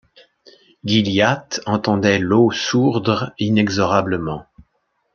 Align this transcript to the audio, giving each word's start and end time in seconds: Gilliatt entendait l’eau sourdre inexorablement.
Gilliatt 0.83 1.61
entendait 1.67 2.17
l’eau 2.17 2.49
sourdre 2.49 3.33
inexorablement. 3.37 4.47